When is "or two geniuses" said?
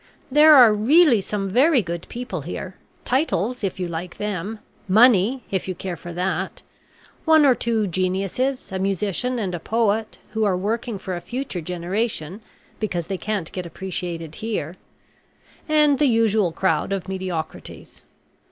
7.45-8.71